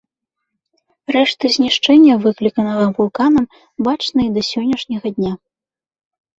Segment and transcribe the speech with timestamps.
[1.15, 3.45] Рэшты знішчэння, выкліканага вулканам,
[3.91, 5.33] бачны і да сённяшняга дня.